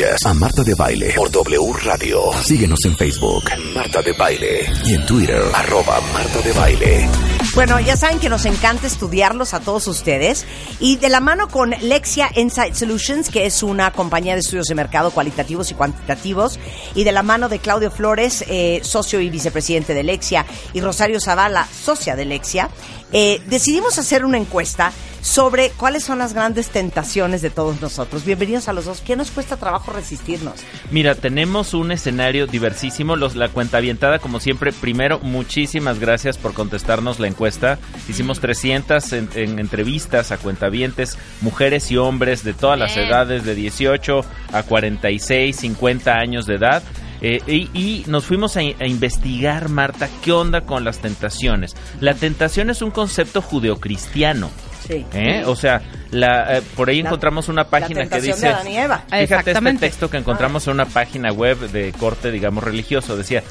[0.00, 2.32] A Marta de Baile por W Radio.
[2.44, 3.42] Síguenos en Facebook,
[3.74, 4.70] Marta de Baile.
[4.84, 7.08] Y en Twitter, arroba Marta de Baile.
[7.56, 10.46] Bueno, ya saben que nos encanta estudiarlos a todos ustedes.
[10.78, 14.76] Y de la mano con Lexia Insight Solutions, que es una compañía de estudios de
[14.76, 16.60] mercado cualitativos y cuantitativos.
[16.94, 20.46] Y de la mano de Claudio Flores, eh, socio y vicepresidente de Lexia.
[20.74, 22.70] Y Rosario Zavala, socia de Lexia.
[23.12, 28.24] Eh, decidimos hacer una encuesta sobre cuáles son las grandes tentaciones de todos nosotros.
[28.24, 29.00] Bienvenidos a los dos.
[29.00, 30.54] ¿Qué nos cuesta trabajo resistirnos?
[30.90, 33.16] Mira, tenemos un escenario diversísimo.
[33.16, 37.78] Los, la cuenta avientada, como siempre, primero, muchísimas gracias por contestarnos la encuesta.
[38.08, 43.54] Hicimos 300 en, en entrevistas a cuentavientes, mujeres y hombres de todas las edades, de
[43.54, 46.82] 18 a 46, 50 años de edad.
[47.20, 51.74] Eh, y, y, nos fuimos a, a, investigar, Marta, qué onda con las tentaciones.
[52.00, 54.50] La tentación es un concepto judeocristiano.
[54.86, 55.04] Sí.
[55.12, 55.42] ¿Eh?
[55.44, 58.40] O sea, la, eh, por ahí la, encontramos una página que dice...
[58.40, 59.04] De Adán y Eva.
[59.10, 63.16] Fíjate este texto que encontramos en una página web de corte, digamos, religioso.
[63.16, 63.42] Decía,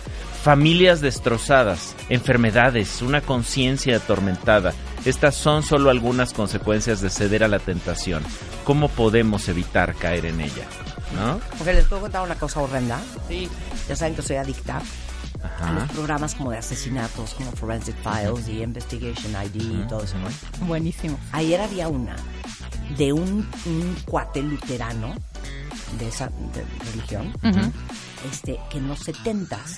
[0.43, 4.73] familias destrozadas, enfermedades, una conciencia atormentada.
[5.05, 8.23] Estas son solo algunas consecuencias de ceder a la tentación.
[8.63, 10.65] ¿Cómo podemos evitar caer en ella?
[11.15, 11.39] ¿No?
[11.57, 12.99] Porque les puedo contar una cosa horrenda.
[13.27, 13.49] Sí.
[13.87, 14.81] Ya saben que soy adicta
[15.43, 15.67] Ajá.
[15.69, 20.17] a los programas como de asesinatos, como Forensic Files y Investigation ID y todo eso,
[20.17, 20.27] ¿no?
[20.67, 21.17] Buenísimo.
[21.31, 22.15] Ayer había una
[22.97, 25.15] de un, un cuate luterano
[25.99, 27.71] de esa de religión, Uh -huh.
[28.31, 29.77] este, que en los setentas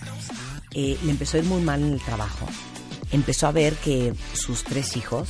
[0.71, 2.47] eh, le empezó a ir muy mal en el trabajo.
[3.11, 5.30] Empezó a ver que sus tres hijos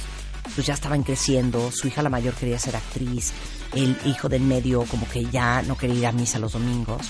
[0.55, 3.31] pues ya estaban creciendo, su hija la mayor quería ser actriz,
[3.73, 7.01] el hijo del medio como que ya no quería ir a misa los domingos.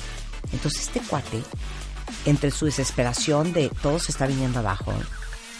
[0.52, 1.42] Entonces este cuate,
[2.26, 4.94] entre su desesperación de todo se está viniendo abajo,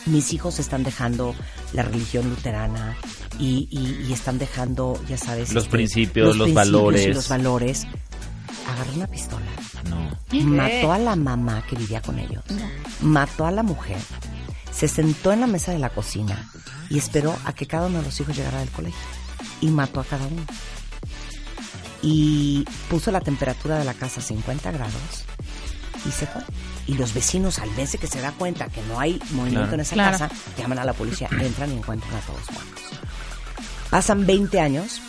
[0.06, 1.36] mis hijos están dejando
[1.74, 2.96] la religión luterana
[3.38, 7.06] y, y, y están dejando, ya sabes, los este, principios, los, principios valores.
[7.06, 7.88] y los valores.
[8.68, 9.46] Agarró una pistola,
[9.90, 10.46] No.
[10.46, 12.44] mató a la mamá que vivía con ellos,
[13.02, 13.98] mató a la mujer,
[14.72, 16.50] se sentó en la mesa de la cocina
[16.90, 19.00] y esperó a que cada uno de los hijos llegara del colegio
[19.62, 20.44] y mató a cada uno.
[22.02, 25.26] Y puso la temperatura de la casa a 50 grados
[26.08, 26.42] y se fue.
[26.88, 29.74] Y los vecinos, al mes de que se da cuenta que no hay movimiento Claro.
[29.76, 30.18] en esa Claro.
[30.18, 32.84] casa, llaman a la policía, entran y encuentran a todos muertos.
[33.90, 35.02] Pasan 20 años.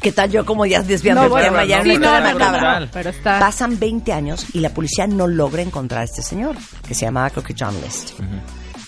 [0.00, 1.64] ¿Qué tal yo como ya desviando No, el bueno, tema?
[1.64, 3.38] Ya no, sí, no, no, no, pero está...
[3.38, 6.56] Pasan 20 años y la policía no logra encontrar a este señor,
[6.86, 8.10] que se llamaba creo que John List.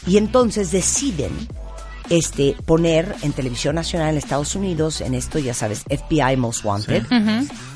[0.06, 1.32] Y entonces deciden
[2.10, 7.04] este, poner en televisión nacional en Estados Unidos, en esto ya sabes, FBI Most Wanted,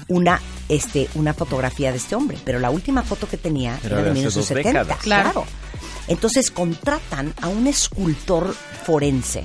[0.08, 2.38] una, este, una fotografía de este hombre.
[2.44, 4.68] Pero la última foto que tenía Era era, de de hace dos 1970.
[4.80, 5.02] décadas.
[5.02, 5.30] Claro.
[5.32, 5.46] Claro.
[6.08, 8.54] Entonces contratan a un escultor
[8.84, 9.44] forense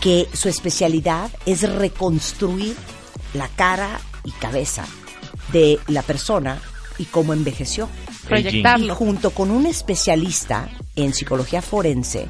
[0.00, 2.76] que su especialidad es reconstruir
[3.34, 4.84] la cara y cabeza
[5.52, 6.60] de la persona
[6.98, 7.88] y cómo envejeció.
[8.26, 8.86] Proyectarlo.
[8.92, 12.28] Y junto con un especialista en psicología forense,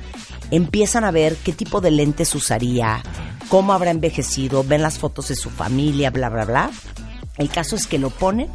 [0.51, 3.03] empiezan a ver qué tipo de lentes usaría,
[3.49, 6.71] cómo habrá envejecido, ven las fotos de su familia, bla, bla, bla.
[7.37, 8.49] El caso es que lo ponen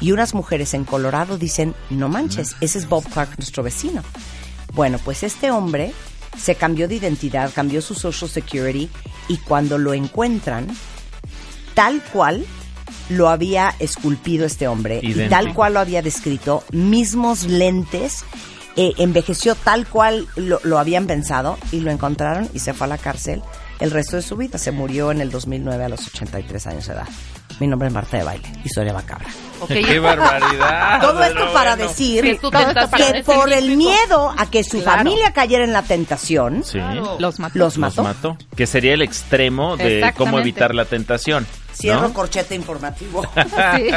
[0.00, 4.02] y unas mujeres en Colorado dicen, no manches, ese es Bob Clark, nuestro vecino.
[4.72, 5.92] Bueno, pues este hombre
[6.38, 8.88] se cambió de identidad, cambió su social security
[9.28, 10.68] y cuando lo encuentran,
[11.74, 12.46] tal cual
[13.08, 18.24] lo había esculpido este hombre y tal cual lo había descrito, mismos lentes,
[18.76, 22.88] eh, envejeció tal cual lo, lo habían pensado y lo encontraron y se fue a
[22.88, 23.42] la cárcel
[23.80, 24.58] el resto de su vida.
[24.58, 27.08] Se murió en el 2009 a los 83 años de edad.
[27.58, 29.26] Mi nombre es Marta de Baile, historia macabra.
[29.68, 31.00] ¡Qué barbaridad!
[31.02, 31.88] Todo esto para bueno.
[31.90, 34.98] decir que por el miedo a que su Claro.
[34.98, 36.78] familia cayera en la tentación, Sí.
[37.18, 37.58] Los mató.
[37.58, 38.02] los Los mató.
[38.02, 38.38] mató.
[38.56, 41.46] Que sería el extremo de cómo evitar la tentación.
[41.80, 42.14] Cierro ¿no?
[42.14, 43.22] corchete informativo.
[43.76, 43.90] Sí.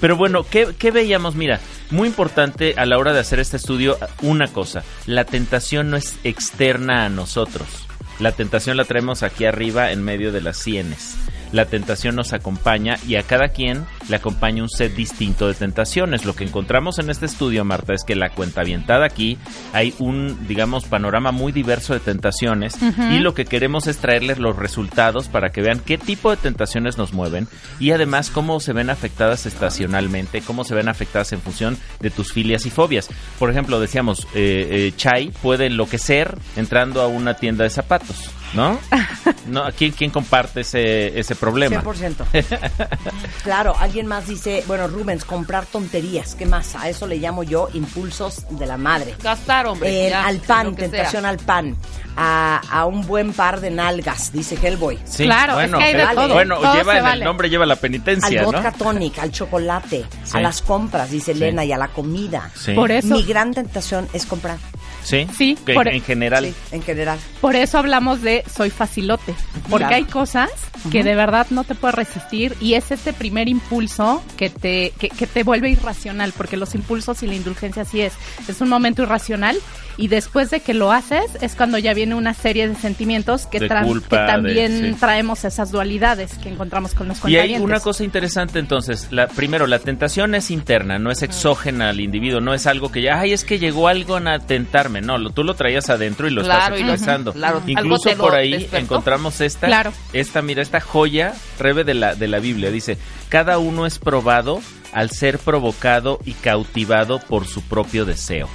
[0.00, 1.34] Pero bueno, ¿qué, ¿qué veíamos?
[1.34, 1.60] Mira,
[1.90, 6.16] muy importante a la hora de hacer este estudio, una cosa, la tentación no es
[6.24, 7.86] externa a nosotros.
[8.18, 11.16] La tentación la traemos aquí arriba en medio de las sienes.
[11.52, 16.24] La tentación nos acompaña y a cada quien le acompaña un set distinto de tentaciones.
[16.24, 19.38] Lo que encontramos en este estudio, Marta, es que la cuenta avientada aquí
[19.72, 22.76] hay un, digamos, panorama muy diverso de tentaciones
[23.10, 26.98] y lo que queremos es traerles los resultados para que vean qué tipo de tentaciones
[26.98, 27.48] nos mueven
[27.78, 32.32] y además cómo se ven afectadas estacionalmente, cómo se ven afectadas en función de tus
[32.32, 33.08] filias y fobias.
[33.38, 38.30] Por ejemplo, decíamos, eh, eh, Chai puede enloquecer entrando a una tienda de zapatos.
[38.54, 38.78] ¿No?
[39.46, 41.82] no ¿quién, ¿Quién comparte ese, ese problema?
[41.82, 42.26] 100%.
[43.44, 46.74] claro, alguien más dice, bueno, Rubens, comprar tonterías, ¿qué más?
[46.74, 49.14] A eso le llamo yo impulsos de la madre.
[49.22, 50.06] Gastar, hombre.
[50.06, 50.76] Eh, ya, al pan, sea.
[50.76, 51.76] tentación al pan.
[52.16, 54.98] A, a un buen par de nalgas, dice Hellboy.
[55.04, 56.34] Sí, Claro, es que hay de eh, todo.
[56.34, 57.18] Bueno, Todo lleva en vale.
[57.20, 58.46] el nombre, lleva la Al penitencia, ¿no?
[58.52, 60.36] vodka tonic, al chocolate, Sí.
[60.36, 61.38] a las compras, dice Sí.
[61.38, 62.50] Elena, y a la comida.
[62.54, 62.72] Sí.
[62.72, 64.58] Por eso, Mi gran tentación es comprar.
[65.02, 66.44] Sí, Sí, que por- en general.
[66.46, 67.18] Sí, en general.
[67.40, 69.34] por eso hablamos de soy facilote.
[69.68, 69.96] Porque Claro.
[69.96, 70.50] hay cosas
[70.90, 75.08] que de verdad no te puedes resistir y es este primer impulso que te, que,
[75.08, 78.12] que te vuelve irracional, porque los impulsos y la indulgencia así es.
[78.48, 79.56] Es un momento irracional
[79.96, 83.60] y después de que lo haces es cuando ya viene una serie de sentimientos que,
[83.60, 84.96] De tra- culpa, que también de- sí.
[84.98, 87.64] traemos esas dualidades que encontramos con los Y hay cuentavientes.
[87.64, 92.40] una cosa interesante entonces, la, primero, la tentación es interna, no es exógena al individuo,
[92.40, 95.44] no es algo que ya, ay, es que llegó algo a tentarme, no, lo, tú
[95.44, 97.32] lo traías adentro y lo Claro, y estás lo- expresando.
[97.32, 98.76] claro, Incluso por ahí despertó.
[98.78, 99.92] encontramos esta, Claro.
[100.12, 102.98] esta, mira, esta joya, Rebe de la, de la Biblia, dice,
[103.28, 104.60] cada uno es probado
[104.92, 108.48] al ser provocado y cautivado por su propio deseo.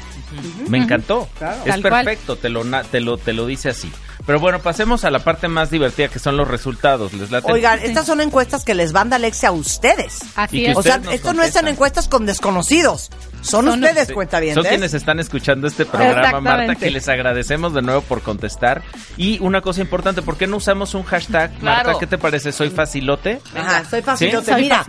[0.68, 1.30] Me encantó.
[1.38, 1.58] Claro.
[1.64, 3.90] Es Tal perfecto, te lo, na- te, lo, te lo dice así.
[4.26, 7.14] Pero bueno, pasemos a la parte más divertida que son los resultados.
[7.14, 7.52] ¿Les late?
[7.52, 10.20] Oigan, estas son encuestas que les manda Alexia a ustedes.
[10.36, 10.76] Así es.
[10.76, 13.10] O sea, esto no están encuestas con desconocidos.
[13.42, 14.64] Son, Son- ustedes, Sí, cuentavientes.
[14.64, 16.42] Son quienes están escuchando este programa.
[16.42, 18.82] Marta, que les agradecemos de nuevo por contestar.
[19.18, 21.52] Y una cosa importante, ¿por qué no usamos un hashtag?
[21.62, 21.94] Marta.
[22.00, 22.52] ¿qué te parece?
[22.52, 23.40] ¿Soy facilote?
[23.56, 24.46] Ajá, soy facilote.
[24.46, 24.52] ¿Sí?
[24.52, 24.84] Soy Mira,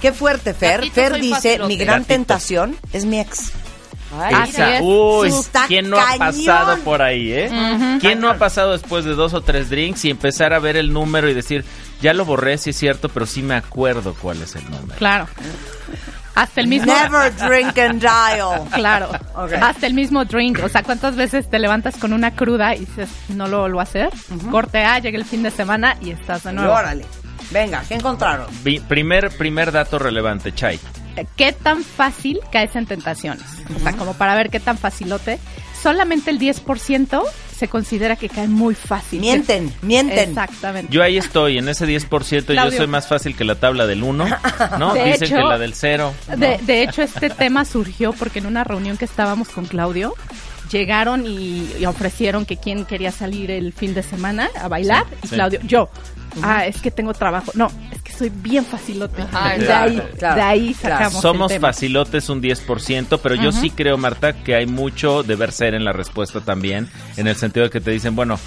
[0.00, 0.78] qué fuerte, Fer.
[0.78, 1.68] Gatito, Fer dice, facilote.
[1.68, 2.08] mi gran Gatito.
[2.14, 3.52] tentación es mi ex.
[4.16, 4.80] Ay, Esa, es.
[4.82, 5.30] uy,
[5.66, 7.98] ¿quién no ha pasado por ahí, eh?
[8.00, 10.92] ¿Quién no ha pasado después de dos o tres drinks y empezar a ver el
[10.92, 11.64] número y decir,
[12.00, 14.94] ya lo borré, sí es cierto, pero sí me acuerdo cuál es el número?
[14.98, 15.26] Claro.
[16.34, 16.94] Hasta el mismo.
[16.94, 18.64] Never drink and dial.
[18.72, 19.10] Claro.
[19.34, 19.52] Ok.
[19.60, 20.60] Hasta el mismo drink.
[20.62, 23.82] O sea, ¿cuántas veces te levantas con una cruda y dices, no lo vuelvo a
[23.82, 24.10] hacer?
[24.50, 26.72] Corte A, llega el fin de semana y estás de Y nuevo.
[26.72, 27.04] órale.
[27.50, 28.46] Venga, ¿qué encontraron?
[28.88, 30.78] Primer, primer dato relevante, Chay.
[31.36, 33.44] ¿Qué tan fácil caes en tentaciones?
[33.76, 35.38] O sea, como para ver qué tan facilote.
[35.82, 37.22] Solamente el 10%
[37.56, 39.20] se considera que cae muy fácil.
[39.20, 40.30] Mienten, mienten.
[40.30, 40.92] Exactamente.
[40.92, 42.78] Yo ahí estoy, en ese 10% yo Claudio.
[42.78, 44.26] soy más fácil que la tabla del 1,
[44.78, 44.94] ¿no?
[44.94, 46.12] De Dicen hecho- que la del 0.
[46.36, 50.14] De, de hecho, este tema surgió porque en una reunión que estábamos con Claudio,
[50.70, 55.04] llegaron y, y ofrecieron que quién quería salir el fin de semana a bailar.
[55.10, 55.34] Sí, y sí.
[55.36, 55.88] Claudio, yo.
[56.42, 57.52] Ah, es que tengo trabajo.
[57.54, 59.22] No, es que soy bien facilote.
[59.22, 60.96] Ajá, de claro, ahí, claro, de ahí claro.
[60.96, 61.68] sacamos el Somos tema.
[61.68, 65.92] facilotes un 10%, pero yo sí creo, Marta, que hay mucho deber ser en la
[65.92, 68.38] respuesta también, en el sentido de que te dicen, bueno,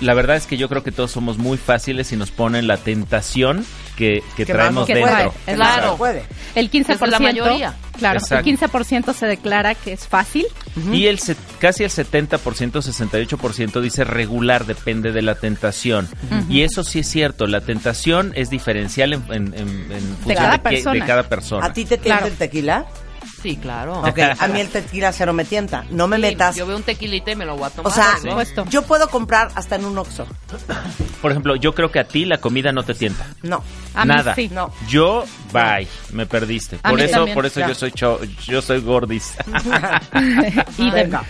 [0.00, 2.76] la verdad es que yo creo que todos somos muy fáciles y nos ponen la
[2.76, 3.64] tentación
[3.96, 5.34] que, que Que traemos que dentro.
[5.44, 5.96] Que Claro.
[5.96, 6.22] puede.
[6.54, 6.86] El 15%.
[6.86, 7.74] Desde la mayoría.
[7.98, 8.48] Claro, Exacto.
[8.48, 10.46] el 15% se declara que es fácil.
[10.92, 16.08] Y el se- casi el 70%, 68% dice regular, depende de la tentación.
[16.48, 20.58] Y eso sí es cierto, la tentación es diferencial en, en- en- en función cada
[20.58, 20.92] qué- persona.
[21.00, 21.66] de cada persona.
[21.66, 22.26] ¿A ti te tienta Claro.
[22.26, 22.86] el tequila?
[23.42, 24.00] Sí, claro.
[24.00, 25.84] Ok, a mí el tequila cero me tienta.
[25.90, 26.56] No me Sí, metas.
[26.56, 27.92] Yo veo un tequilita y me lo voy a tomar.
[27.92, 28.16] O sea,
[28.70, 30.26] yo puedo comprar hasta en un Oxxo.
[31.22, 33.26] Por ejemplo, yo creo que a ti la comida no te tienta.
[33.42, 33.62] No.
[33.94, 34.34] A mí Nada.
[34.34, 34.48] sí.
[34.52, 34.72] No.
[34.88, 36.78] Yo, bye, me perdiste.
[36.82, 37.34] A Por mí eso, también.
[37.34, 37.68] por eso Ya.
[37.68, 39.34] yo soy cho- yo soy gordis.
[40.78, 41.22] Y, Venga.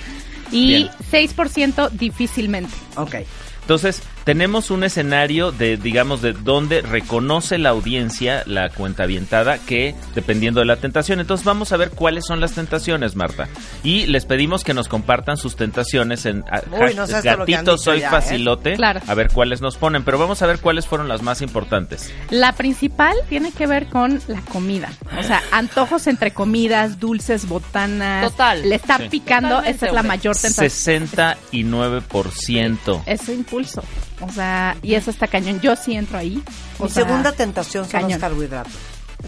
[0.51, 2.75] y 6% difícilmente.
[2.97, 3.17] Ok.
[3.63, 9.95] Entonces, tenemos un escenario de, digamos, de donde reconoce la audiencia, la cuenta avientada, que
[10.15, 11.19] dependiendo de la tentación.
[11.21, 13.49] Entonces, vamos a ver cuáles son las tentaciones, Marta.
[13.83, 18.01] Y les pedimos que nos compartan sus tentaciones en a- Uy, no sé gatito soy
[18.01, 18.11] ya, ¿eh?
[18.11, 18.75] facilote.
[18.75, 19.01] Claro.
[19.07, 20.05] A ver cuáles nos ponen.
[20.05, 22.13] Pero vamos a ver cuáles fueron las más importantes.
[22.29, 24.93] La principal tiene que ver con la comida.
[25.19, 28.31] O sea, antojos entre comidas, dulces, botanas.
[28.31, 28.69] Total.
[28.69, 29.09] Le está Sí.
[29.09, 30.69] picando, Totalmente, esa es la mayor tentación.
[30.69, 33.03] 69%.
[33.07, 33.83] Ese impulso.
[34.21, 35.61] O sea, y eso está cañón.
[35.61, 36.43] Yo sí entro ahí.
[36.79, 38.11] O Mi sea, segunda tentación son cañón.
[38.13, 38.73] los carbohidratos.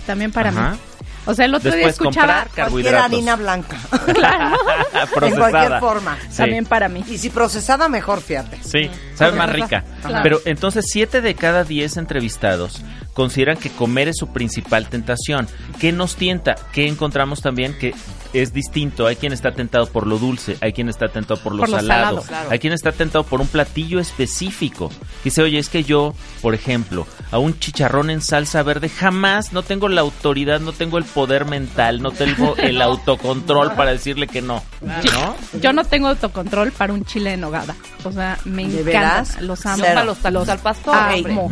[0.07, 0.71] También para Ajá.
[0.73, 0.79] mí.
[1.27, 2.47] O sea, el otro Después día escuchaba.
[2.55, 3.77] Cualquier harina blanca.
[4.15, 4.57] Claro.
[5.27, 6.19] en cualquier forma.
[6.31, 6.39] Sí.
[6.39, 7.05] También para mí.
[7.09, 8.59] Y si procesada, mejor, fíjate.
[8.63, 9.85] Sí, sabe más rica.
[10.03, 10.21] Claro.
[10.23, 12.83] Pero entonces 7 de cada 10 entrevistados
[13.21, 15.47] consideran que comer es su principal tentación.
[15.79, 16.55] ¿Qué nos tienta?
[16.73, 17.77] ¿Qué encontramos también?
[17.79, 17.93] Que
[18.33, 19.07] es distinto.
[19.07, 21.77] Hay quien está tentado por lo dulce, hay quien está tentado por lo Por lo
[21.77, 22.49] salado, claro.
[22.50, 24.91] hay quien está tentado por un platillo específico.
[25.23, 29.62] Dice, oye, es que yo, por ejemplo, a un chicharrón en salsa verde jamás no
[29.65, 34.41] tengo la autoridad, no tengo el poder mental, no tengo el autocontrol para decirle que
[34.41, 34.62] no.
[34.81, 35.37] ¿No?
[35.61, 37.77] Yo no tengo autocontrol para un chile en nogada.
[38.05, 38.85] O sea, me ¿De encantan.
[38.85, 39.43] veras?
[39.43, 39.79] Los amo.
[39.79, 40.95] Yo para los tacos al pastor.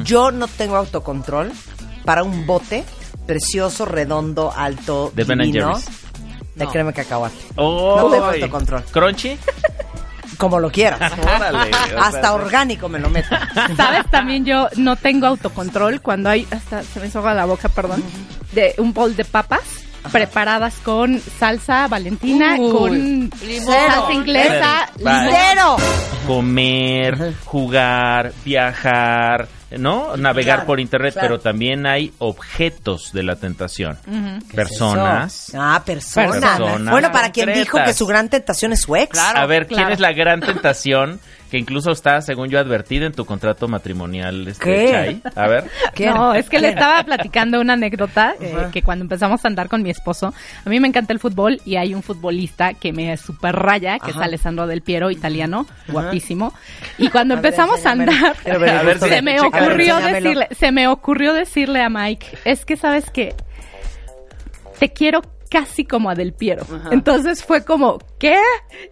[0.05, 1.53] Yo no tengo autocontrol
[2.05, 2.85] para un bote
[3.27, 6.01] precioso, redondo, alto, De Ben divino, Jerry's.
[6.55, 6.71] de No.
[6.71, 7.37] crema cacahuate.
[7.57, 8.85] Oh, No tengo autocontrol.
[8.85, 9.39] ¿Crunchy?
[10.39, 11.13] Como lo quieras.
[11.23, 13.35] Órale, Hasta orgánico me lo meto.
[13.77, 14.09] ¿Sabes?
[14.11, 18.03] También yo no tengo autocontrol cuando hay, hasta se me soga la boca, perdón,
[18.53, 19.61] de un bol de papas
[20.13, 22.93] preparadas con salsa valentina, Uy, con
[23.47, 23.67] limón.
[23.75, 25.29] salsa inglesa, limón.
[25.31, 25.77] ¡Cero!
[26.27, 30.17] comer, jugar, viajar, ¿no?
[30.17, 31.29] Navegar Claro, por internet, claro.
[31.29, 33.99] pero también hay objetos de la tentación.
[34.49, 35.53] ¿Qué Personas.
[35.55, 36.59] Ah, personas.
[36.59, 39.11] Personas Bueno, para quien dijo que su gran tentación es su ex.
[39.11, 39.41] Claro.
[39.41, 39.95] A ver, ¿quién claro.
[39.95, 41.21] es la gran tentación
[41.51, 45.21] que incluso está, según yo, advertida en tu contrato matrimonial, este, ¿Qué?
[45.35, 45.65] A ver.
[45.95, 46.15] ¿Quién?
[46.15, 49.83] No, es que le estaba platicando una anécdota eh, que cuando empezamos a andar con
[49.83, 50.35] mi esposo,
[50.65, 54.11] a mí me encanta el fútbol y hay un futbolista que me super raya, que
[54.11, 54.19] es.
[54.19, 56.53] Alessandro Del Piero, italiano, guapísimo.
[56.99, 59.37] Y cuando A ver, empezamos a andar, ver A ver se me.
[59.61, 60.29] Ocurrió Enséñamelo.
[60.29, 63.35] decirle, se me ocurrió decirle a Mike, es que sabes que
[64.79, 66.65] te quiero casi como a Del Piero.
[66.91, 68.37] Entonces fue como, ¿qué?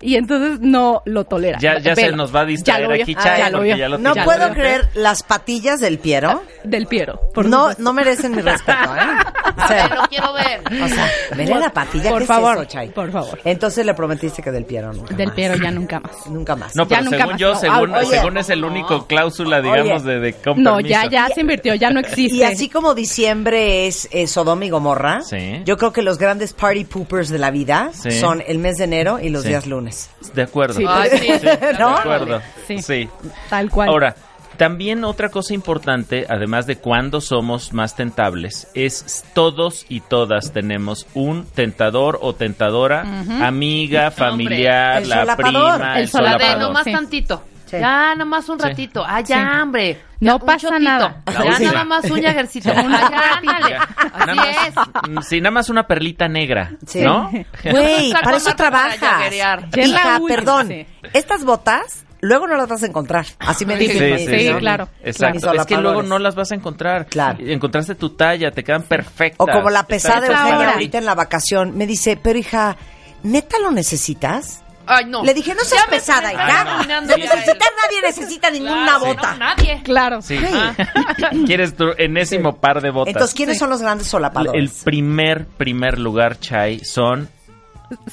[0.00, 1.58] Y entonces no lo tolera.
[1.60, 3.02] Ya, ya se nos va a distraer Ya lo vio.
[3.02, 3.76] aquí, Ah, Chay, ya lo porque vio.
[3.76, 6.42] ya lo No puedo creer las patillas del Piero.
[6.64, 7.20] Del Piero.
[7.34, 7.82] por No, supuesto.
[7.82, 9.62] no merecen mi respeto, ¿eh?
[9.64, 10.60] O sea, Lo quiero ver.
[10.82, 12.10] o sea, veré la patilla.
[12.10, 12.88] Por ¿qué es favor, eso, Chay?
[12.90, 13.38] por favor.
[13.44, 15.34] Entonces le prometiste que del Piero nunca Del más.
[15.36, 16.26] Piero ya nunca más.
[16.28, 16.74] Nunca más.
[16.76, 17.58] No, Ya pero nunca según más, yo, no.
[17.60, 18.40] según, Oye.
[18.40, 20.12] es el único cláusula, digamos, Oye.
[20.14, 22.36] de, de No, ya, ya se invirtió, ya no existe.
[22.36, 25.62] Y así como diciembre es eh, Sodoma y Gomorra, Sí.
[25.64, 28.10] yo creo que los grandes party poopers de la vida Sí.
[28.12, 29.48] son el mes de enero y los Sí.
[29.48, 30.10] días lunes.
[30.34, 30.74] De acuerdo.
[30.78, 30.84] Sí.
[30.88, 31.28] Ay, sí.
[31.78, 31.90] ¿No?
[31.94, 32.40] De acuerdo.
[32.66, 32.82] Sí.
[32.82, 33.08] sí.
[33.50, 33.88] Tal cual.
[33.88, 34.16] Ahora,
[34.56, 41.06] también otra cosa importante, además de cuándo somos más tentables, es todos y todas tenemos
[41.12, 43.02] un tentador o tentadora,
[43.46, 45.74] amiga, familiar, El la solapador.
[45.76, 46.58] prima, El el solapador.
[46.58, 46.92] Nomás Sí.
[46.92, 47.42] tantito.
[47.66, 47.78] Sí.
[47.78, 48.66] Ya, nomás un Sí.
[48.68, 49.04] ratito.
[49.06, 49.60] Ah, ya, Sí.
[49.60, 50.00] hombre.
[50.20, 51.22] No Ya, pasa nada.
[51.26, 52.70] Ya nada más un jagercito.
[52.74, 54.74] Ah, ya, Nada es.
[55.10, 57.00] más, sí, nada más una perlita negra, Sí.
[57.02, 57.30] ¿no?
[57.64, 59.32] Güey, para eso para trabajas.
[59.76, 60.86] Hija, perdón, sí.
[61.12, 63.26] estas botas luego no las vas a encontrar.
[63.38, 64.18] Así me Sí, dicen.
[64.18, 64.88] Sí, sí, sí, claro.
[65.04, 65.40] Exacto.
[65.40, 65.60] claro.
[65.60, 67.06] Es que luego no las vas a encontrar.
[67.06, 67.38] Claro.
[67.40, 69.36] Encontraste tu talla, te quedan perfectas.
[69.38, 72.76] O como la pesada de Eugenia ahorita en la vacación, me dice, pero hija,
[73.22, 74.62] ¿neta lo necesitas?
[74.86, 75.24] Ay, no.
[75.24, 76.86] Le dije, no seas Ya pesada, hija.
[77.02, 79.32] De necesitar nadie necesita ninguna Claro, bota.
[79.32, 79.80] no, nadie.
[79.82, 80.22] Claro.
[80.22, 80.38] Sí.
[81.46, 83.12] Quieres tu enésimo par de botas.
[83.14, 84.82] Entonces, ¿quiénes son los grandes el solapadores?
[84.84, 87.28] primer, primer lugar, Chai, son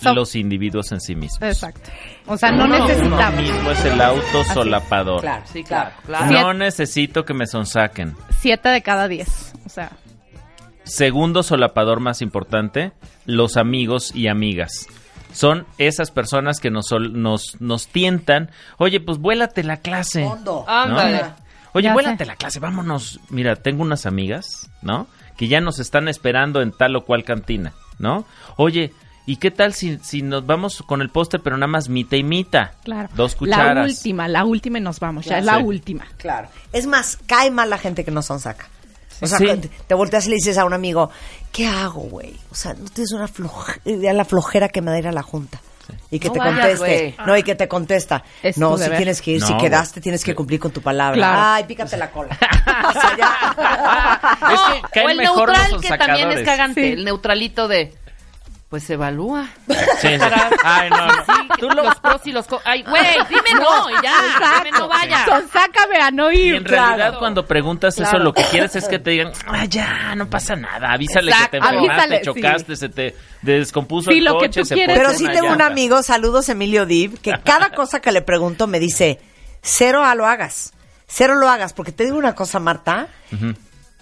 [0.01, 1.41] Son- los individuos en sí mismos.
[1.41, 1.89] Exacto.
[2.27, 3.41] O sea, no Uno necesitamos.
[3.41, 5.21] mismo es el auto solapador.
[5.21, 5.91] Claro, Sí, claro.
[6.29, 8.15] No necesito que me sonsaquen.
[8.39, 9.53] Siete de cada diez.
[9.65, 9.91] O sea,
[10.85, 12.91] Segundo solapador más importante,
[13.25, 14.85] los amigos y amigas.
[15.33, 18.51] Son esas personas que nos, sol- nos, nos tientan.
[18.77, 20.23] Oye, pues vuélate la clase.
[20.27, 20.63] Fondo.
[20.67, 21.17] Ándale.
[21.23, 21.35] ¿no?
[21.73, 22.25] Oye, Ya vuélate sé.
[22.25, 23.19] la clase, vámonos.
[23.29, 25.07] Mira, tengo unas amigas, ¿no?
[25.37, 28.25] Que ya nos están esperando en tal o cual cantina, ¿no?
[28.57, 28.93] Oye,
[29.25, 32.23] ¿y qué tal si, si nos vamos con el póster, pero nada más mita y
[32.23, 32.73] mita?
[32.83, 33.09] claro.
[33.15, 33.75] Dos cucharas.
[33.75, 35.25] La última, la última y nos vamos.
[35.25, 35.63] Ya es la Sí.
[35.63, 36.05] última.
[36.17, 36.47] Claro.
[36.71, 38.67] Es más, cae mal la gente que no son saca.
[39.23, 39.45] O sea, Sí.
[39.45, 41.09] te, te volteas y le dices a un amigo,
[41.51, 42.35] ¿qué hago, güey?
[42.51, 45.23] O sea, no tienes una floje- idea la flojera que me da ir a la
[45.23, 45.59] junta.
[46.09, 47.15] Y que No te vayas, conteste.
[47.25, 48.23] No, y que te contesta.
[48.41, 48.97] Es no, si deber.
[48.97, 51.15] tienes que ir, si quedaste, tienes que cumplir con tu palabra.
[51.15, 51.41] Claro.
[51.43, 52.29] Ay, pícate la cola.
[52.87, 54.53] o sea, ya.
[54.53, 56.81] Es que o el neutral que también es cagante.
[56.81, 56.87] Sí.
[56.93, 57.93] El neutralito de.
[58.73, 59.45] Pues evalúa.
[59.67, 60.07] Sí, sí.
[60.63, 61.13] Ay, no, no.
[61.13, 64.15] Sí, Tú lo- los pros y los co- Ay, güey, dime no y ya.
[64.63, 65.25] Dime no vaya.
[65.25, 66.55] Son, sácame a no Y ir.
[66.55, 67.19] en realidad claro.
[67.19, 68.23] cuando preguntas eso, Claro.
[68.23, 71.51] lo que quieres es que te digan, ah, ya, no pasa nada, avísale Exacto.
[71.51, 72.25] que te Avísale, sí.
[72.25, 74.97] chocaste, se te descompuso Sí, el lo que coche, tú se quieres.
[74.97, 78.79] Pero sí tengo un amigo, saludos Emilio Div, que cada cosa que le pregunto me
[78.79, 79.19] dice,
[79.61, 80.73] cero a lo hagas.
[81.05, 83.05] Cero lo hagas, porque te digo una cosa, Marta,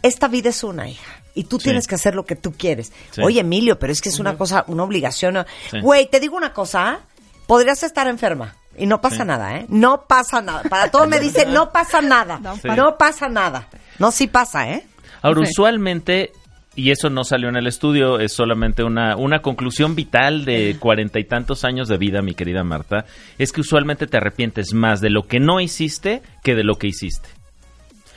[0.02, 1.12] esta vida es una hija.
[1.34, 1.66] Y tú Sí.
[1.66, 2.92] tienes que hacer lo que tú quieres.
[3.12, 3.22] Sí.
[3.24, 5.46] Oye, Emilio, pero es que es una cosa, una obligación.
[5.70, 5.80] Sí.
[5.80, 7.00] Güey, te digo una cosa,
[7.48, 8.56] podrías estar enferma.
[8.78, 9.26] Y no pasa Sí.
[9.26, 9.66] nada, ¿eh?
[9.70, 10.64] No pasa nada.
[10.70, 12.40] Para todos me dicen, no pasa nada.
[12.40, 12.68] No Sí.
[12.76, 13.68] No pasa nada.
[14.00, 14.86] No, sí pasa, ¿eh?
[15.22, 15.52] Ahora, Sí.
[15.52, 16.32] usualmente,
[16.76, 21.20] y eso no salió en el estudio, es solamente una, una conclusión vital de cuarenta
[21.20, 23.06] y tantos años de vida, mi querida Marta,
[23.38, 26.88] es que usualmente te arrepientes más de lo que no hiciste que de lo que
[26.88, 27.30] hiciste.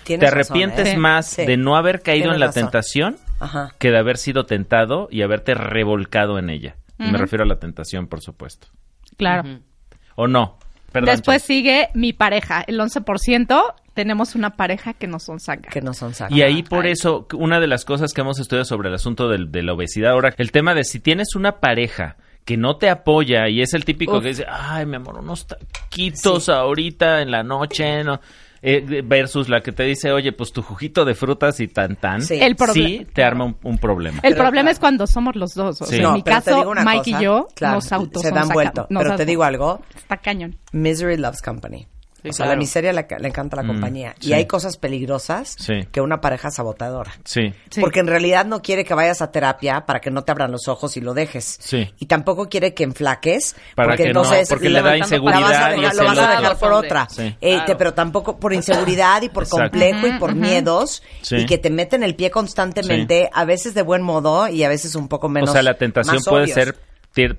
[0.05, 0.97] Tienes Te razón, arrepientes ¿eh?
[0.97, 1.47] Más Sí.
[1.47, 2.63] de no haber caído Tienes en la razón.
[2.63, 3.73] tentación Ajá.
[3.79, 6.77] que de haber sido tentado y haberte revolcado en ella.
[6.99, 8.69] Y Me refiero a la tentación, por supuesto.
[9.17, 9.61] Claro.
[10.17, 10.59] ¿O no?
[10.93, 12.63] Perdón, Después sigue mi pareja.
[12.69, 15.69] El 11% tenemos una pareja que nos son saca.
[15.71, 16.37] Que no son sacos.
[16.37, 16.93] Y ahí por Ay.
[16.93, 20.13] eso, una de las cosas que hemos estudiado sobre el asunto del- de, la obesidad,
[20.13, 23.85] ahora, el tema de si tienes una pareja que no te apoya y es el
[23.85, 24.23] típico Uf.
[24.23, 28.21] que dice, ay, mi amor, unos taquitos ahorita en la noche, no.
[28.67, 32.23] Eh, versus la que te dice, oye, pues tu juguito de frutas y tan tan,
[32.23, 32.35] Sí.
[32.41, 34.17] El proble- sí te arma un, un problema.
[34.23, 34.71] El Pero, problema claro.
[34.73, 35.83] es cuando somos los dos.
[35.83, 35.97] O Sí.
[35.97, 38.87] sea, No, en mi caso, Mike cosa, y yo claro, nos autos se dan vuelto.
[38.89, 40.57] Pero te digo algo, Está cañón.
[40.73, 41.87] misery loves company.
[42.25, 42.51] Sí, o sea, claro.
[42.53, 44.15] la miseria le, le encanta a la Mm, compañía.
[44.19, 44.31] sí.
[44.31, 45.75] Y hay cosas peligrosas Sí.
[45.93, 47.13] que una pareja sabotadora.
[47.25, 47.53] Sí.
[47.71, 47.81] Sí.
[47.83, 50.67] Porque en realidad no quiere que vayas a terapia para que no te abran los
[50.67, 51.59] ojos y lo dejes.
[51.61, 51.93] Sí.
[51.99, 53.55] Y tampoco quiere que enflaques.
[53.77, 56.19] Para porque que no, entonces porque le da inseguridad vas a y dejar- lo vas
[56.19, 57.09] a dejar por otra.
[57.11, 57.23] Sí.
[57.41, 57.65] Eh, Claro.
[57.67, 59.71] te- pero tampoco por inseguridad y por Exacto.
[59.71, 61.03] complejo y por miedos.
[61.21, 61.37] Sí.
[61.37, 64.95] Y que te meten el pie constantemente, a veces de buen modo y a veces
[64.95, 65.51] un poco menos.
[65.51, 66.55] o sea, la tentación más puede obvios.
[66.55, 66.77] ser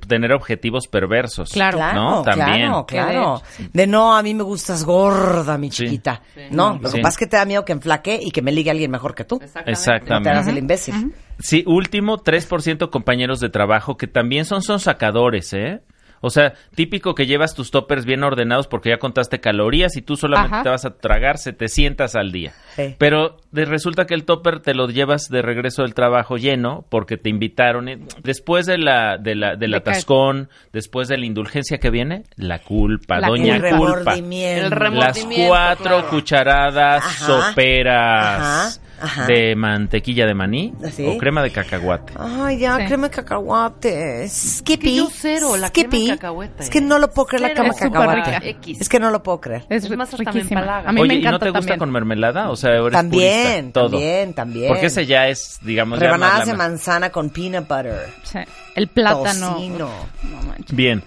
[0.08, 1.50] tener objetivos perversos.
[1.52, 1.78] Claro.
[1.78, 2.22] Claro, ¿no?
[2.24, 2.68] También.
[2.70, 3.42] claro, claro.
[3.74, 5.84] De no, a mí me gustas gorda, mi Sí.
[5.84, 6.22] chiquita.
[6.34, 6.42] Sí.
[6.52, 6.96] No, lo Sí.
[6.98, 9.14] que pasa es que te da miedo que enflaque y que me ligue alguien mejor
[9.16, 9.36] que tú.
[9.36, 9.72] Exactamente.
[9.72, 10.14] Exactamente.
[10.14, 11.14] No te hagas el imbécil.
[11.40, 15.82] Sí, último, 3% compañeros de trabajo que también son, son sacadores, ¿eh?
[16.26, 20.16] O sea, típico que llevas tus toppers bien ordenados porque ya contaste calorías y tú
[20.16, 20.64] solamente Ajá.
[20.64, 22.54] te vas a tragar 700 al día.
[22.76, 22.96] Sí.
[22.98, 27.18] Pero de- resulta que el topper te lo llevas de regreso del trabajo lleno porque
[27.18, 27.90] te invitaron.
[27.90, 32.60] eh, Después de la, de la, del atascón, después de la indulgencia que viene, la
[32.60, 34.14] culpa, La doña el culpa.
[34.16, 34.76] remordimiento.
[34.76, 36.10] El Las cuatro claro.
[36.10, 37.26] cucharadas Ajá.
[37.26, 39.26] soperas Ajá, ajá.
[39.28, 41.06] de mantequilla de maní ¿Sí?
[41.06, 42.14] o crema de cacahuate.
[42.18, 42.86] Ay, ya, Sí.
[42.86, 44.28] crema de cacahuate.
[44.30, 44.96] Skippy.
[44.98, 46.08] yo cero, la crema de Skippy.
[46.10, 46.64] cacahuate.
[46.64, 48.58] Es que no lo puedo creer la crema de cacahuate.
[48.80, 49.66] Es que no lo puedo creer.
[49.70, 50.80] Es, Es más, riquísima.
[50.86, 51.80] A mí Oye, me ¿y encanta no te gusta también.
[51.80, 52.50] con mermelada?
[52.50, 53.90] O sea, eres También, purista, todo.
[53.92, 54.68] también, también.
[54.70, 58.08] Porque ese ya es, digamos, Rebanadas de manzana con peanut butter.
[58.24, 58.40] Sí.
[58.76, 59.54] El plátano.
[59.56, 59.90] Tocino.
[60.24, 60.76] No manches.
[60.76, 61.04] Bien.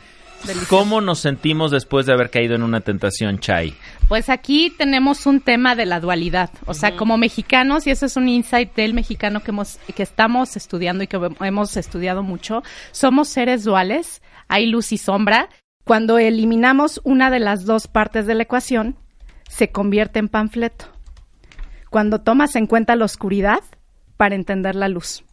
[0.68, 3.74] ¿Cómo nos sentimos después de haber caído en una tentación, Chai?
[4.08, 6.50] Pues aquí tenemos un tema de la dualidad.
[6.66, 10.56] O sea, como mexicanos, y eso es un insight del mexicano que, hemos, que estamos
[10.56, 15.48] estudiando y que hemos estudiado mucho, somos seres duales, hay luz y sombra.
[15.84, 18.96] Cuando eliminamos una de las dos partes de la ecuación,
[19.48, 20.86] se convierte en panfleto.
[21.90, 23.60] Cuando tomas en cuenta la oscuridad
[24.18, 25.24] para entender la luz.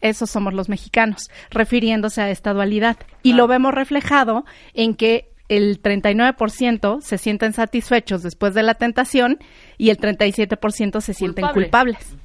[0.00, 2.96] Esos somos los mexicanos, refiriéndose a esta dualidad.
[3.22, 4.44] Y lo vemos reflejado
[4.74, 9.38] en que el 39% se sienten satisfechos después de la tentación
[9.78, 11.94] y el 37% se sienten Culpable.
[11.94, 12.16] culpables.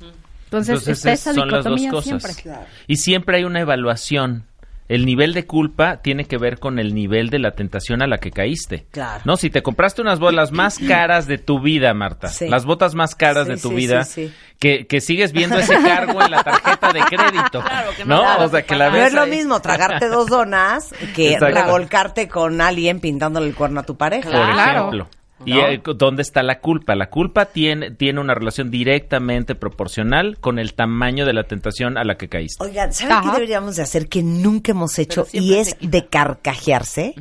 [0.45, 2.35] Entonces, está es- esa son las dos dicotomía cosas.
[2.35, 2.61] siempre.
[2.87, 4.45] Y siempre hay una evaluación.
[4.87, 8.19] El nivel de culpa tiene que ver con el nivel de la tentación a la
[8.19, 8.85] que caíste.
[8.91, 9.21] Claro.
[9.25, 12.47] No, si te compraste unas botas más caras de tu vida, Marta, Sí.
[12.47, 14.33] las botas más caras Sí, de tu sí, vida, sí, sí.
[14.59, 17.61] Que, que sigues viendo ese cargo en la tarjeta de crédito.
[17.65, 18.91] Claro, que no o sea, que la pagar.
[18.91, 19.29] No ves es lo ahí.
[19.31, 21.55] mismo tragarte dos donas que Exacto.
[21.55, 24.29] revolcarte con alguien pintándole el cuerno a tu pareja.
[24.29, 25.09] por ejemplo.
[25.45, 26.95] ¿Y eh, dónde está la culpa?
[26.95, 32.03] La culpa tiene, tiene una relación directamente proporcional con el tamaño de la tentación a
[32.03, 32.63] la que caíste.
[32.63, 35.25] Oigan, ¿saben qué deberíamos de hacer que nunca hemos hecho?
[35.31, 37.13] Y es de carcajearse.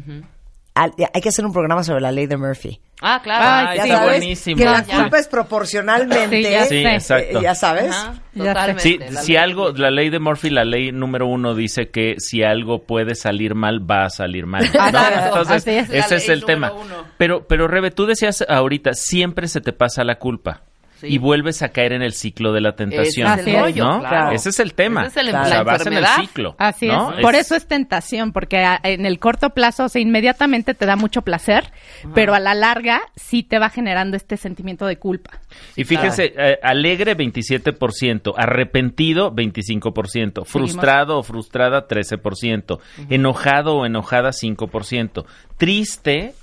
[0.74, 2.80] Al- hay que hacer un programa sobre la ley de Murphy.
[3.02, 3.68] Ah, claro.
[3.70, 4.56] Ay, Ya está sabes buenísimo.
[4.56, 4.96] que la Ya.
[5.02, 6.36] culpa es proporcionalmente.
[6.42, 7.38] Sí, ya Sí, exacto.
[7.38, 7.90] eh, ya sabes.
[7.90, 8.82] Ajá, totalmente.
[8.82, 12.42] Sí, si ley- algo, la ley de Murphy, la ley número uno dice que si
[12.42, 14.64] algo puede salir mal, va a salir mal.
[14.64, 16.72] Entonces, ese es el tema.
[16.72, 17.04] uno.
[17.18, 20.62] Pero, pero Rebe, tú decías ahorita, siempre se te pasa la culpa.
[21.06, 21.14] Sí.
[21.14, 23.38] Y vuelves a caer en el ciclo de la tentación.
[23.38, 23.98] es el rollo, ¿no?
[24.00, 24.32] claro.
[24.34, 25.06] Ese es el tema.
[25.06, 26.54] Ese es el- o la sea, vas en el ciclo.
[26.58, 27.12] Así ¿no?
[27.14, 27.20] es.
[27.20, 30.96] Por eso es tentación, porque a- en el corto plazo, o sea, inmediatamente te da
[30.96, 31.70] mucho placer,
[32.14, 35.40] pero a la larga sí te va generando este sentimiento de culpa.
[35.76, 42.78] Y fíjense, eh, alegre 27%, arrepentido 25%, frustrado o frustrada 13%,
[43.10, 45.24] enojado o enojada 5%,
[45.56, 46.34] triste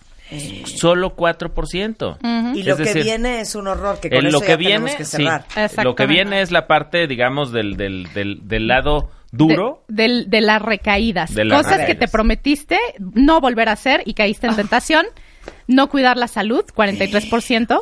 [0.65, 2.17] solo 4%.
[2.56, 4.48] Y Es lo que decir, viene es un horror que eh, con lo eso que
[4.48, 5.46] ya viene, tenemos que sí, cerrar.
[5.86, 9.84] lo que viene es la parte, digamos, del, del, del, del lado duro.
[9.88, 11.34] De, del- de las recaídas.
[11.34, 15.06] De las Cosas que te prometiste no volver a hacer y caíste en tentación.
[15.67, 17.80] No cuidar la salud, 43%.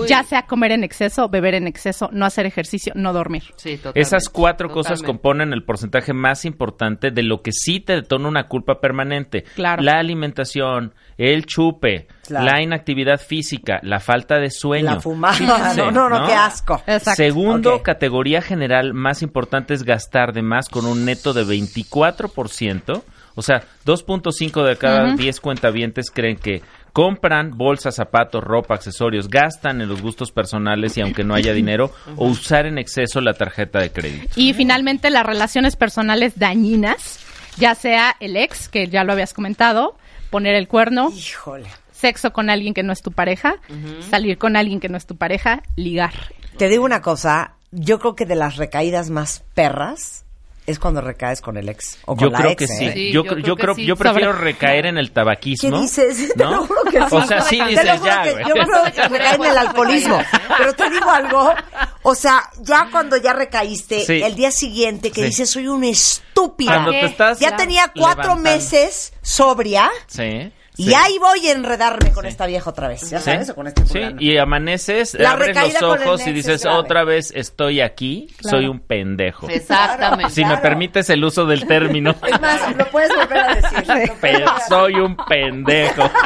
[0.00, 0.08] Uy.
[0.08, 3.42] Ya sea comer en exceso, beber en exceso, no hacer ejercicio, no dormir.
[3.56, 4.00] Sí, totalmente.
[4.00, 8.48] Esas cuatro cosas componen el porcentaje más importante de lo que sí te detona una
[8.48, 9.44] culpa permanente.
[9.54, 9.82] Claro.
[9.82, 12.46] La alimentación, el chupe, Claro.
[12.46, 14.84] la inactividad física, la falta de sueño.
[14.94, 15.34] La fumada.
[15.34, 16.82] Fíjense, no, no, no, qué asco.
[16.86, 17.16] Exacto.
[17.16, 23.02] Segundo, categoría general más importante es gastar de más con un neto de 24%.
[23.34, 29.80] O sea, 2.5 de cada 10 cuentavientes creen que compran bolsas, zapatos, ropa, accesorios, gastan
[29.80, 33.80] en los gustos personales y aunque no haya dinero, o usar en exceso la tarjeta
[33.80, 34.32] de crédito.
[34.36, 37.20] Y finalmente las relaciones personales dañinas,
[37.56, 39.96] ya sea el ex, que ya lo habías comentado,
[40.30, 41.68] poner el cuerno, Híjole.
[41.92, 43.56] sexo con alguien que no es tu pareja,
[44.10, 46.12] salir con alguien que no es tu pareja, ligar.
[46.58, 50.24] Te digo una cosa, yo creo que de las recaídas más perras
[50.66, 52.84] es cuando recaes con el ex o con Yo la creo ex, que sí.
[52.86, 52.92] ¿eh?
[52.92, 53.84] Sí, yo, yo cre- creo yo que creo, sí.
[53.86, 55.70] yo prefiero Sobre- recaer en el tabaquismo.
[55.70, 56.32] ¿Qué dices?
[56.36, 56.50] Te ¿no?
[56.52, 57.04] lo juro que sí.
[57.10, 58.44] O sea, sí Te lo dices juro ya, güey.
[58.46, 60.22] Yo creo que recae en el alcoholismo.
[60.58, 61.54] Pero te digo algo,
[62.02, 64.22] o sea, ya cuando ya recaíste, Sí.
[64.22, 65.26] el día siguiente que Sí.
[65.26, 66.72] dices soy una estúpida.
[66.72, 68.50] Cuando te estás ya tenía cuatro levantando.
[68.50, 70.52] meses sobria Sí.
[70.76, 73.08] Y ahí voy a enredarme con esta vieja otra vez.
[73.10, 73.50] ¿Ya Sí, sabes?
[73.50, 77.32] O con este sí, y amaneces, La abres los ojos y es dices, otra vez
[77.34, 78.56] estoy aquí, Claro.
[78.58, 79.48] soy un pendejo.
[79.48, 80.32] Exactamente.
[80.32, 82.14] Si me permites el uso del término.
[82.26, 83.78] Es más, lo puedes volver a decir.
[83.78, 84.64] Lo puedes Pe- volver a decir.
[84.68, 86.10] soy un pendejo.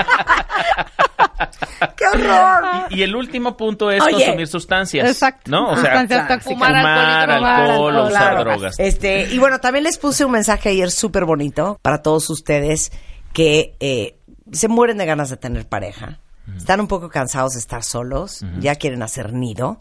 [1.97, 2.65] ¡Qué horror!
[2.91, 4.13] Y, y el último punto es Oye.
[4.13, 5.09] consumir sustancias.
[5.09, 5.51] Exacto.
[5.51, 5.71] ¿No?
[5.71, 6.35] O sea, Sustancias claro.
[6.35, 6.53] tóxicas.
[6.55, 8.45] Fumar fumar, alcohol Claro, usar Claro.
[8.51, 8.75] drogas.
[8.79, 12.93] Este, y bueno, también les puse un mensaje ayer súper bonito para todos ustedes
[13.33, 14.16] que eh,
[14.53, 16.21] se mueren de ganas de tener pareja.
[16.57, 19.81] Están un poco cansados de estar solos, ya quieren hacer nido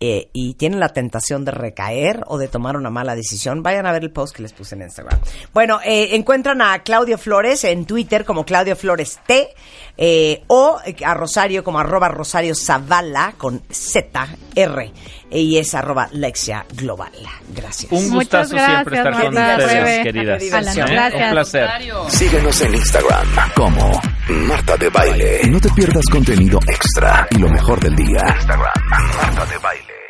[0.00, 3.62] eh, y tienen la tentación de recaer o de tomar una mala decisión.
[3.62, 5.18] Vayan a ver el post que les puse en Instagram.
[5.54, 9.48] Bueno, eh, encuentran a Claudio Flores en Twitter como Claudio Flores T
[9.96, 14.92] eh, o a Rosario como arroba Rosario Zavala con Z R
[15.30, 17.12] y es arroba Lexia Global.
[17.54, 17.90] Gracias.
[17.92, 20.42] Un Muchas gustazo siempre gracias, estar con ustedes, queridas.
[20.42, 20.50] ¿Eh?
[20.50, 20.90] Gracias.
[21.14, 21.68] Un placer.
[22.08, 25.40] Síguenos en Instagram como Marta de Baile.
[25.48, 28.22] No te pierdas contenido extra y lo mejor del día.
[28.36, 30.03] Instagram, Marta de Baile.